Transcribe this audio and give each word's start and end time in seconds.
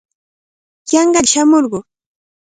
Yanqalla 0.93 1.31
shamurquu. 1.31 1.79